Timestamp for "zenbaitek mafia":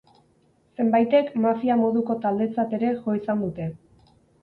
0.79-1.77